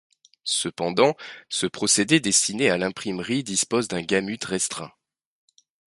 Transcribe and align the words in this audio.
Cependant, 0.49 1.15
ce 1.47 1.67
procédé 1.67 2.19
destiné 2.19 2.71
à 2.71 2.77
l'imprimerie 2.79 3.43
dispose 3.43 3.87
d'un 3.87 4.01
gamut 4.01 4.39
restreint. 4.43 4.91